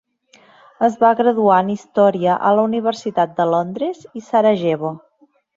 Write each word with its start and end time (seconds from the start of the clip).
Es 0.87 0.95
va 1.03 1.11
graduar 1.19 1.57
en 1.65 1.69
història 1.75 2.39
a 2.49 2.55
la 2.61 2.65
Universitat 2.71 3.39
de 3.41 3.49
Londres 3.53 4.03
i 4.23 4.27
Sarajevo. 4.31 4.97